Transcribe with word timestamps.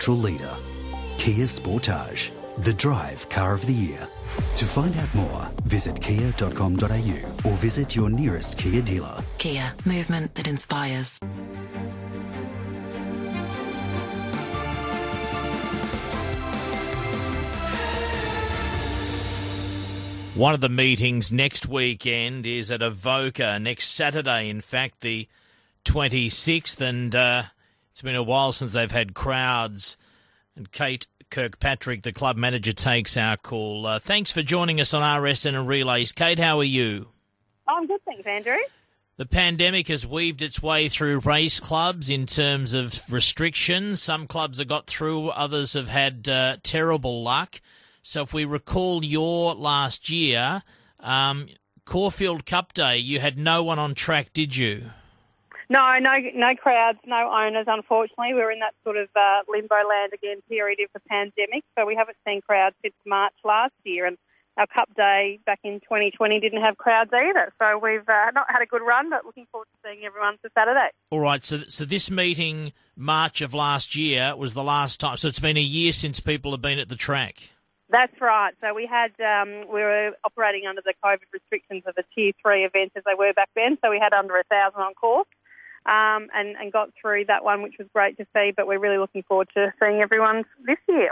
petrol 0.00 0.16
leader. 0.16 0.56
Kia 1.18 1.44
Sportage, 1.44 2.30
the 2.64 2.72
drive 2.72 3.28
car 3.28 3.52
of 3.52 3.66
the 3.66 3.74
year. 3.74 4.08
To 4.56 4.64
find 4.64 4.96
out 4.96 5.14
more, 5.14 5.50
visit 5.64 6.00
kia.com.au 6.00 7.18
or 7.44 7.54
visit 7.56 7.94
your 7.94 8.08
nearest 8.08 8.56
Kia 8.56 8.80
dealer. 8.80 9.22
Kia, 9.36 9.74
movement 9.84 10.34
that 10.36 10.48
inspires. 10.48 11.18
One 20.34 20.54
of 20.54 20.62
the 20.62 20.70
meetings 20.70 21.30
next 21.30 21.68
weekend 21.68 22.46
is 22.46 22.70
at 22.70 22.80
Avoca 22.80 23.58
next 23.58 23.90
Saturday, 23.90 24.48
in 24.48 24.62
fact, 24.62 25.02
the 25.02 25.28
26th, 25.84 26.80
and 26.80 27.14
uh, 27.14 27.42
it's 27.90 28.02
been 28.02 28.14
a 28.14 28.22
while 28.22 28.52
since 28.52 28.72
they've 28.72 28.90
had 28.90 29.14
crowds. 29.14 29.96
And 30.56 30.70
Kate 30.72 31.06
Kirkpatrick, 31.30 32.02
the 32.02 32.12
club 32.12 32.36
manager, 32.36 32.72
takes 32.72 33.16
our 33.16 33.36
call. 33.36 33.86
Uh, 33.86 33.98
thanks 33.98 34.32
for 34.32 34.42
joining 34.42 34.80
us 34.80 34.92
on 34.92 35.02
RSN 35.02 35.54
and 35.54 35.68
Relays. 35.68 36.12
Kate, 36.12 36.38
how 36.38 36.58
are 36.58 36.64
you? 36.64 37.08
I'm 37.68 37.86
good, 37.86 38.00
thanks, 38.04 38.26
Andrew. 38.26 38.58
The 39.16 39.26
pandemic 39.26 39.88
has 39.88 40.06
weaved 40.06 40.40
its 40.40 40.62
way 40.62 40.88
through 40.88 41.18
race 41.20 41.60
clubs 41.60 42.08
in 42.08 42.26
terms 42.26 42.72
of 42.72 43.00
restrictions. 43.10 44.02
Some 44.02 44.26
clubs 44.26 44.58
have 44.58 44.68
got 44.68 44.86
through, 44.86 45.28
others 45.28 45.74
have 45.74 45.88
had 45.88 46.28
uh, 46.28 46.56
terrible 46.62 47.22
luck. 47.22 47.60
So 48.02 48.22
if 48.22 48.32
we 48.32 48.44
recall 48.44 49.04
your 49.04 49.54
last 49.54 50.08
year, 50.08 50.62
um, 50.98 51.48
Caulfield 51.84 52.46
Cup 52.46 52.72
Day, 52.72 52.96
you 52.96 53.20
had 53.20 53.36
no 53.36 53.62
one 53.62 53.78
on 53.78 53.94
track, 53.94 54.32
did 54.32 54.56
you? 54.56 54.90
No, 55.70 55.98
no, 56.00 56.16
no 56.34 56.56
crowds, 56.56 56.98
no 57.06 57.30
owners. 57.32 57.66
Unfortunately, 57.68 58.34
we 58.34 58.40
are 58.40 58.50
in 58.50 58.58
that 58.58 58.74
sort 58.82 58.96
of 58.96 59.08
uh, 59.14 59.42
limbo 59.48 59.76
land 59.76 60.12
again 60.12 60.42
period 60.48 60.80
of 60.80 60.90
the 60.92 61.00
pandemic, 61.08 61.62
so 61.78 61.86
we 61.86 61.94
haven't 61.94 62.16
seen 62.26 62.40
crowds 62.40 62.74
since 62.82 62.94
March 63.06 63.34
last 63.44 63.72
year, 63.84 64.04
and 64.04 64.18
our 64.56 64.66
Cup 64.66 64.88
Day 64.96 65.38
back 65.46 65.60
in 65.62 65.78
2020 65.78 66.40
didn't 66.40 66.60
have 66.62 66.76
crowds 66.76 67.12
either. 67.14 67.52
So 67.60 67.78
we've 67.78 68.06
uh, 68.08 68.32
not 68.34 68.46
had 68.48 68.62
a 68.62 68.66
good 68.66 68.82
run, 68.82 69.10
but 69.10 69.24
looking 69.24 69.46
forward 69.52 69.68
to 69.72 69.88
seeing 69.88 70.04
everyone 70.04 70.38
for 70.42 70.50
Saturday. 70.58 70.88
All 71.10 71.20
right, 71.20 71.44
so 71.44 71.60
so 71.68 71.84
this 71.84 72.10
meeting 72.10 72.72
March 72.96 73.40
of 73.40 73.54
last 73.54 73.94
year 73.94 74.34
was 74.36 74.54
the 74.54 74.64
last 74.64 74.98
time. 74.98 75.18
So 75.18 75.28
it's 75.28 75.38
been 75.38 75.56
a 75.56 75.60
year 75.60 75.92
since 75.92 76.18
people 76.18 76.50
have 76.50 76.60
been 76.60 76.80
at 76.80 76.88
the 76.88 76.96
track. 76.96 77.50
That's 77.88 78.20
right. 78.20 78.54
So 78.60 78.74
we 78.74 78.86
had 78.86 79.12
um, 79.20 79.68
we 79.72 79.82
were 79.82 80.16
operating 80.24 80.66
under 80.66 80.82
the 80.84 80.94
COVID 81.04 81.30
restrictions 81.32 81.84
of 81.86 81.94
a 81.96 82.02
tier 82.12 82.32
three 82.42 82.64
event 82.64 82.90
as 82.96 83.04
they 83.06 83.14
were 83.16 83.32
back 83.32 83.50
then. 83.54 83.78
So 83.84 83.90
we 83.90 84.00
had 84.00 84.12
under 84.14 84.36
a 84.36 84.44
thousand 84.50 84.80
on 84.80 84.94
course. 84.94 85.28
Um, 85.90 86.28
and, 86.32 86.54
and 86.56 86.72
got 86.72 86.90
through 87.00 87.24
that 87.24 87.42
one, 87.42 87.62
which 87.62 87.74
was 87.76 87.88
great 87.92 88.16
to 88.18 88.26
see. 88.32 88.52
But 88.56 88.68
we're 88.68 88.78
really 88.78 88.98
looking 88.98 89.24
forward 89.24 89.48
to 89.54 89.72
seeing 89.80 90.00
everyone 90.00 90.44
this 90.64 90.78
year. 90.88 91.10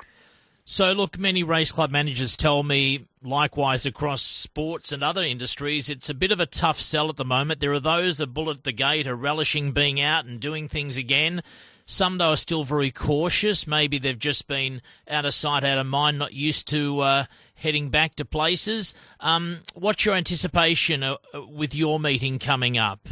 So, 0.70 0.92
look, 0.92 1.18
many 1.18 1.42
race 1.42 1.72
club 1.72 1.90
managers 1.90 2.36
tell 2.36 2.62
me, 2.62 3.06
likewise 3.22 3.86
across 3.86 4.20
sports 4.20 4.92
and 4.92 5.02
other 5.02 5.22
industries, 5.22 5.88
it's 5.88 6.10
a 6.10 6.14
bit 6.14 6.30
of 6.30 6.40
a 6.40 6.46
tough 6.46 6.78
sell 6.78 7.08
at 7.08 7.16
the 7.16 7.24
moment. 7.24 7.60
There 7.60 7.72
are 7.72 7.80
those 7.80 8.18
that 8.18 8.34
bull 8.34 8.50
at 8.50 8.64
the 8.64 8.72
gate 8.72 9.06
are 9.06 9.16
relishing 9.16 9.72
being 9.72 9.98
out 9.98 10.26
and 10.26 10.38
doing 10.38 10.68
things 10.68 10.98
again. 10.98 11.42
Some, 11.86 12.18
though, 12.18 12.32
are 12.32 12.36
still 12.36 12.64
very 12.64 12.90
cautious. 12.90 13.66
Maybe 13.66 13.98
they've 13.98 14.18
just 14.18 14.46
been 14.46 14.82
out 15.08 15.24
of 15.24 15.32
sight, 15.32 15.64
out 15.64 15.78
of 15.78 15.86
mind, 15.86 16.18
not 16.18 16.34
used 16.34 16.68
to 16.68 17.00
uh, 17.00 17.24
heading 17.54 17.88
back 17.88 18.16
to 18.16 18.26
places. 18.26 18.92
Um, 19.20 19.60
what's 19.72 20.04
your 20.04 20.16
anticipation 20.16 21.02
uh, 21.02 21.16
with 21.48 21.74
your 21.74 21.98
meeting 21.98 22.38
coming 22.38 22.76
up? 22.76 23.08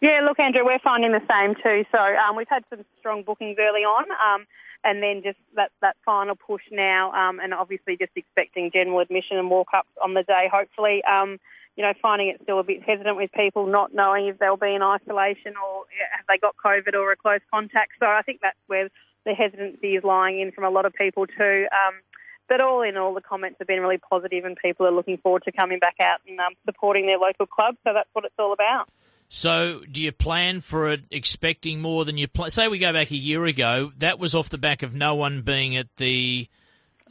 Yeah, 0.00 0.20
look, 0.24 0.38
Andrew, 0.38 0.64
we're 0.64 0.78
finding 0.78 1.12
the 1.12 1.22
same 1.30 1.54
too. 1.56 1.84
So 1.90 1.98
um, 1.98 2.36
we've 2.36 2.48
had 2.48 2.64
some 2.70 2.84
strong 3.00 3.22
bookings 3.22 3.56
early 3.58 3.82
on. 3.82 4.04
Um, 4.10 4.46
and 4.84 5.02
then 5.02 5.22
just 5.22 5.38
that, 5.56 5.72
that 5.82 5.96
final 6.04 6.36
push 6.36 6.62
now, 6.70 7.12
um, 7.12 7.40
and 7.40 7.52
obviously 7.52 7.96
just 7.96 8.12
expecting 8.14 8.70
general 8.72 9.00
admission 9.00 9.36
and 9.36 9.50
walk 9.50 9.68
ups 9.74 9.88
on 10.02 10.14
the 10.14 10.22
day, 10.22 10.48
hopefully. 10.52 11.02
Um, 11.04 11.38
you 11.76 11.84
know, 11.84 11.92
finding 12.02 12.28
it 12.28 12.40
still 12.42 12.58
a 12.58 12.64
bit 12.64 12.82
hesitant 12.82 13.16
with 13.16 13.30
people 13.32 13.66
not 13.66 13.94
knowing 13.94 14.26
if 14.26 14.38
they'll 14.38 14.56
be 14.56 14.74
in 14.74 14.82
isolation 14.82 15.54
or 15.56 15.84
have 16.16 16.26
they 16.28 16.38
got 16.38 16.56
COVID 16.56 16.94
or 16.94 17.12
a 17.12 17.16
close 17.16 17.40
contact. 17.52 17.92
So 18.00 18.06
I 18.06 18.22
think 18.22 18.40
that's 18.40 18.58
where 18.66 18.88
the 19.24 19.32
hesitancy 19.32 19.94
is 19.94 20.02
lying 20.02 20.40
in 20.40 20.50
from 20.50 20.64
a 20.64 20.70
lot 20.70 20.86
of 20.86 20.92
people 20.94 21.26
too. 21.26 21.66
Um, 21.70 21.94
but 22.48 22.60
all 22.60 22.82
in 22.82 22.96
all, 22.96 23.14
the 23.14 23.20
comments 23.20 23.56
have 23.58 23.68
been 23.68 23.80
really 23.80 23.98
positive, 23.98 24.44
and 24.44 24.56
people 24.56 24.86
are 24.86 24.90
looking 24.90 25.18
forward 25.18 25.44
to 25.44 25.52
coming 25.52 25.78
back 25.78 25.96
out 26.00 26.20
and 26.26 26.40
um, 26.40 26.54
supporting 26.64 27.06
their 27.06 27.18
local 27.18 27.46
club. 27.46 27.76
So 27.84 27.92
that's 27.92 28.08
what 28.12 28.24
it's 28.24 28.34
all 28.38 28.52
about. 28.52 28.88
So, 29.28 29.82
do 29.90 30.02
you 30.02 30.10
plan 30.10 30.62
for 30.62 30.90
it 30.90 31.02
expecting 31.10 31.80
more 31.80 32.04
than 32.06 32.16
you 32.16 32.26
plan? 32.26 32.50
Say 32.50 32.66
we 32.68 32.78
go 32.78 32.92
back 32.94 33.10
a 33.10 33.16
year 33.16 33.44
ago, 33.44 33.92
that 33.98 34.18
was 34.18 34.34
off 34.34 34.48
the 34.48 34.56
back 34.56 34.82
of 34.82 34.94
no 34.94 35.14
one 35.14 35.42
being 35.42 35.76
at 35.76 35.88
the 35.98 36.48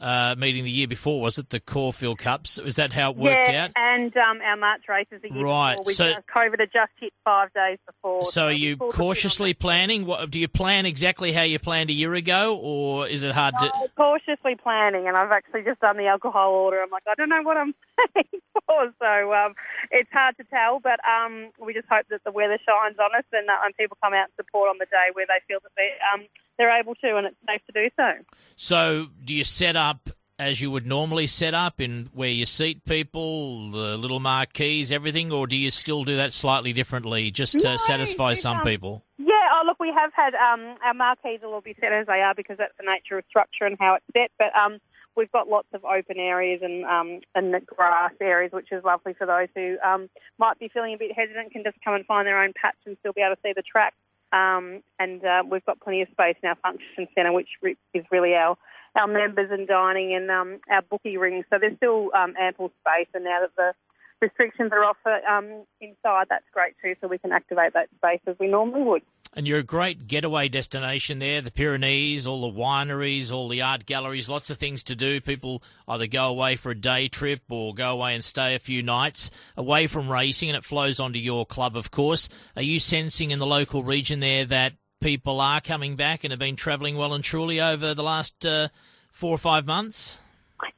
uh, 0.00 0.34
meeting 0.38 0.64
the 0.64 0.70
year 0.70 0.86
before, 0.86 1.20
was 1.20 1.38
it? 1.38 1.50
The 1.50 1.60
Caulfield 1.60 2.18
Cups. 2.18 2.60
Was 2.60 2.76
that 2.76 2.92
how 2.92 3.10
it 3.10 3.16
worked 3.16 3.48
yeah, 3.48 3.64
out? 3.64 3.70
and 3.76 4.16
um, 4.16 4.40
our 4.42 4.56
March 4.56 4.82
races 4.88 5.20
the 5.22 5.32
year 5.32 5.44
right. 5.44 5.76
before. 5.76 5.92
so, 5.92 6.14
COVID 6.34 6.60
had 6.60 6.70
just 6.72 6.92
hit 7.00 7.12
five 7.24 7.52
days 7.52 7.78
before. 7.86 8.24
So, 8.26 8.46
are 8.46 8.52
you 8.52 8.76
cautiously 8.76 9.54
planning? 9.54 10.06
What 10.06 10.30
do 10.30 10.38
you 10.38 10.48
plan 10.48 10.86
exactly 10.86 11.32
how 11.32 11.42
you 11.42 11.58
planned 11.58 11.90
a 11.90 11.92
year 11.92 12.14
ago, 12.14 12.58
or 12.60 13.08
is 13.08 13.22
it 13.22 13.32
hard 13.32 13.54
to? 13.60 13.66
Uh, 13.66 13.86
cautiously 13.96 14.56
planning, 14.56 15.08
and 15.08 15.16
I've 15.16 15.32
actually 15.32 15.62
just 15.62 15.80
done 15.80 15.96
the 15.96 16.06
alcohol 16.06 16.52
order. 16.52 16.80
I'm 16.80 16.90
like, 16.90 17.04
I 17.08 17.14
don't 17.14 17.28
know 17.28 17.42
what 17.42 17.56
I'm 17.56 17.74
planning 18.12 18.42
for, 18.66 18.92
so 19.00 19.34
um, 19.34 19.54
it's 19.90 20.10
hard 20.12 20.36
to 20.36 20.44
tell. 20.44 20.80
But 20.80 21.00
um, 21.04 21.50
we 21.58 21.74
just 21.74 21.88
hope 21.90 22.06
that 22.10 22.22
the 22.24 22.32
weather 22.32 22.58
shines 22.64 22.98
on 22.98 23.10
us 23.16 23.24
and, 23.32 23.48
uh, 23.48 23.64
and 23.64 23.76
people 23.76 23.96
come 24.02 24.14
out 24.14 24.30
and 24.30 24.36
support 24.36 24.70
on 24.70 24.78
the 24.78 24.86
day 24.86 25.10
where 25.12 25.26
they 25.26 25.40
feel 25.48 25.58
that 25.62 25.72
they 25.76 25.90
um, 26.14 26.26
they're 26.58 26.78
able 26.78 26.94
to, 26.96 27.16
and 27.16 27.26
it's 27.26 27.36
safe 27.46 27.62
to 27.66 27.72
do 27.72 27.88
so. 27.96 28.12
So, 28.56 29.06
do 29.24 29.34
you 29.34 29.44
set 29.44 29.76
up 29.76 30.10
as 30.38 30.60
you 30.60 30.70
would 30.70 30.86
normally 30.86 31.26
set 31.26 31.52
up 31.52 31.80
in 31.80 32.08
where 32.12 32.28
you 32.28 32.46
seat 32.46 32.84
people, 32.84 33.70
the 33.72 33.96
little 33.96 34.20
marquees, 34.20 34.92
everything, 34.92 35.32
or 35.32 35.46
do 35.46 35.56
you 35.56 35.70
still 35.70 36.04
do 36.04 36.16
that 36.16 36.32
slightly 36.32 36.72
differently 36.72 37.30
just 37.30 37.58
to 37.58 37.70
no, 37.70 37.76
satisfy 37.76 38.34
some 38.34 38.58
um, 38.58 38.64
people? 38.64 39.04
Yeah, 39.18 39.34
oh 39.54 39.62
look, 39.66 39.80
we 39.80 39.92
have 39.92 40.12
had 40.14 40.34
um, 40.34 40.76
our 40.84 40.94
marquees 40.94 41.40
will 41.42 41.54
all 41.54 41.60
be 41.60 41.74
set 41.80 41.92
as 41.92 42.06
they 42.06 42.20
are 42.20 42.34
because 42.34 42.56
that's 42.58 42.76
the 42.78 42.86
nature 42.86 43.18
of 43.18 43.24
structure 43.28 43.64
and 43.64 43.76
how 43.80 43.94
it's 43.94 44.04
set, 44.16 44.30
but 44.38 44.54
um, 44.56 44.78
we've 45.16 45.32
got 45.32 45.48
lots 45.48 45.68
of 45.74 45.84
open 45.84 46.18
areas 46.18 46.60
and 46.62 46.84
um, 46.84 47.20
and 47.34 47.54
grass 47.66 48.12
areas, 48.20 48.52
which 48.52 48.70
is 48.70 48.84
lovely 48.84 49.14
for 49.14 49.26
those 49.26 49.48
who 49.56 49.76
um, 49.84 50.08
might 50.38 50.58
be 50.60 50.68
feeling 50.68 50.94
a 50.94 50.98
bit 50.98 51.10
hesitant, 51.14 51.52
can 51.52 51.64
just 51.64 51.76
come 51.84 51.94
and 51.94 52.06
find 52.06 52.26
their 52.26 52.40
own 52.40 52.52
patch 52.54 52.76
and 52.86 52.96
still 53.00 53.12
be 53.12 53.22
able 53.22 53.34
to 53.34 53.42
see 53.42 53.52
the 53.54 53.62
track. 53.62 53.94
Um, 54.32 54.82
and 54.98 55.24
uh, 55.24 55.42
we've 55.50 55.64
got 55.64 55.80
plenty 55.80 56.02
of 56.02 56.08
space 56.10 56.36
in 56.42 56.48
our 56.48 56.56
function 56.56 57.08
centre, 57.14 57.32
which 57.32 57.48
is 57.94 58.04
really 58.10 58.34
our 58.34 58.56
our 58.94 59.06
members 59.06 59.50
and 59.50 59.68
dining 59.68 60.14
and 60.14 60.30
um, 60.30 60.58
our 60.70 60.82
bookie 60.82 61.16
rings. 61.16 61.44
So 61.50 61.58
there's 61.60 61.76
still 61.76 62.10
um, 62.14 62.34
ample 62.38 62.72
space, 62.80 63.08
and 63.14 63.24
now 63.24 63.40
that 63.42 63.50
the 63.56 63.72
restrictions 64.20 64.72
are 64.72 64.84
off 64.84 64.96
um, 65.06 65.64
inside, 65.80 66.26
that's 66.28 66.44
great 66.52 66.74
too. 66.82 66.94
So 67.00 67.08
we 67.08 67.18
can 67.18 67.32
activate 67.32 67.74
that 67.74 67.88
space 67.96 68.20
as 68.26 68.36
we 68.40 68.48
normally 68.48 68.82
would. 68.82 69.02
And 69.34 69.46
you're 69.46 69.58
a 69.58 69.64
great 69.64 70.08
getaway 70.08 70.48
destination 70.48 71.18
there. 71.18 71.40
The 71.40 71.50
Pyrenees, 71.50 72.26
all 72.26 72.50
the 72.50 72.58
wineries, 72.58 73.30
all 73.30 73.48
the 73.48 73.62
art 73.62 73.86
galleries, 73.86 74.28
lots 74.28 74.50
of 74.50 74.58
things 74.58 74.82
to 74.84 74.96
do. 74.96 75.20
People 75.20 75.62
either 75.86 76.06
go 76.06 76.26
away 76.28 76.56
for 76.56 76.70
a 76.70 76.74
day 76.74 77.08
trip 77.08 77.42
or 77.48 77.74
go 77.74 77.92
away 77.92 78.14
and 78.14 78.24
stay 78.24 78.54
a 78.54 78.58
few 78.58 78.82
nights 78.82 79.30
away 79.56 79.86
from 79.86 80.10
racing, 80.10 80.48
and 80.48 80.56
it 80.56 80.64
flows 80.64 80.98
onto 80.98 81.18
your 81.18 81.46
club, 81.46 81.76
of 81.76 81.90
course. 81.90 82.28
Are 82.56 82.62
you 82.62 82.80
sensing 82.80 83.30
in 83.30 83.38
the 83.38 83.46
local 83.46 83.82
region 83.84 84.20
there 84.20 84.44
that 84.46 84.72
people 85.00 85.40
are 85.40 85.60
coming 85.60 85.96
back 85.96 86.24
and 86.24 86.32
have 86.32 86.40
been 86.40 86.56
travelling 86.56 86.96
well 86.96 87.14
and 87.14 87.22
truly 87.22 87.60
over 87.60 87.94
the 87.94 88.02
last 88.02 88.44
uh, 88.44 88.68
four 89.12 89.30
or 89.30 89.38
five 89.38 89.66
months? 89.66 90.20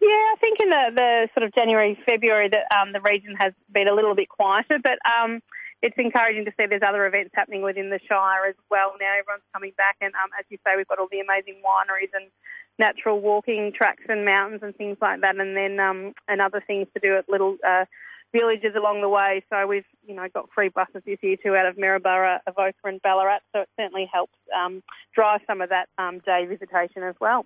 Yeah, 0.00 0.08
I 0.08 0.34
think 0.40 0.58
in 0.60 0.68
the, 0.68 0.90
the 0.94 1.28
sort 1.34 1.44
of 1.44 1.54
January, 1.54 1.98
February, 2.06 2.50
that 2.50 2.78
um, 2.78 2.92
the 2.92 3.00
region 3.00 3.34
has 3.38 3.54
been 3.72 3.88
a 3.88 3.94
little 3.94 4.14
bit 4.14 4.28
quieter, 4.28 4.78
but 4.82 4.98
um, 5.06 5.40
it's 5.82 5.96
encouraging 5.98 6.44
to 6.44 6.52
see 6.56 6.66
there's 6.66 6.82
other 6.86 7.06
events 7.06 7.30
happening 7.34 7.62
within 7.62 7.90
the 7.90 8.00
Shire 8.06 8.46
as 8.48 8.54
well. 8.70 8.92
Now 9.00 9.12
everyone's 9.18 9.48
coming 9.52 9.72
back, 9.76 9.96
and 10.00 10.12
um, 10.14 10.30
as 10.38 10.44
you 10.48 10.58
say, 10.66 10.76
we've 10.76 10.88
got 10.88 10.98
all 10.98 11.08
the 11.10 11.20
amazing 11.20 11.62
wineries 11.64 12.10
and 12.12 12.30
natural 12.78 13.20
walking 13.20 13.72
tracks 13.74 14.04
and 14.08 14.24
mountains 14.24 14.62
and 14.62 14.76
things 14.76 14.98
like 15.00 15.20
that, 15.22 15.36
and 15.36 15.56
then 15.56 15.80
um, 15.80 16.12
and 16.28 16.40
other 16.40 16.62
things 16.66 16.86
to 16.94 17.00
do 17.00 17.16
at 17.16 17.28
little 17.28 17.56
uh, 17.66 17.84
villages 18.32 18.74
along 18.76 19.00
the 19.00 19.08
way. 19.08 19.42
So 19.50 19.66
we've, 19.66 19.84
you 20.06 20.14
know, 20.14 20.26
got 20.32 20.48
free 20.54 20.68
buses 20.68 21.02
this 21.04 21.18
year 21.22 21.36
too 21.42 21.56
out 21.56 21.66
of 21.66 21.76
Maryborough, 21.76 22.38
Avoca 22.46 22.74
and 22.84 23.02
Ballarat. 23.02 23.40
So 23.52 23.62
it 23.62 23.68
certainly 23.78 24.08
helps 24.12 24.36
um, 24.56 24.82
drive 25.14 25.40
some 25.46 25.60
of 25.60 25.70
that 25.70 25.88
um, 25.98 26.20
day 26.20 26.46
visitation 26.46 27.02
as 27.02 27.14
well. 27.20 27.44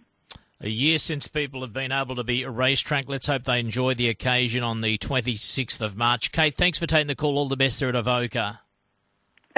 A 0.65 0.71
year 0.71 0.97
since 0.97 1.29
people 1.29 1.61
have 1.61 1.75
been 1.75 1.93
able 1.93 2.17
to 2.17 2.25
be 2.25 2.43
a 2.43 2.49
racetrack. 2.49 3.07
Let's 3.07 3.27
hope 3.27 3.45
they 3.45 3.61
enjoy 3.61 3.93
the 3.93 4.09
occasion 4.09 4.63
on 4.63 4.81
the 4.81 4.97
26th 4.97 5.83
of 5.83 5.95
March. 5.95 6.33
Kate, 6.33 6.57
thanks 6.57 6.79
for 6.79 6.87
taking 6.87 7.09
the 7.09 7.15
call. 7.15 7.37
All 7.37 7.49
the 7.49 7.57
best 7.57 7.81
there 7.81 7.91
at 7.91 7.95
Avoca. 7.95 8.63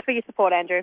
For 0.04 0.10
your 0.10 0.24
support, 0.26 0.52
Andrew. 0.52 0.82